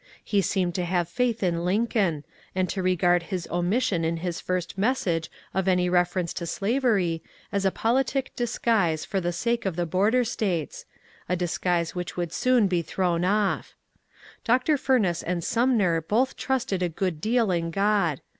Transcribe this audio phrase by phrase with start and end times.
[0.23, 2.23] He seemed to have faith in Lincoln,
[2.55, 7.65] and to regard his omission in his first message of any reference to slavery as
[7.65, 10.85] a politic disguise for the sake of the border States,—
[11.29, 13.75] a disguise which would soon be thrown off.
[14.43, 14.75] Dr.
[14.75, 18.21] Fumess and Sumner both trusted a good deal in God.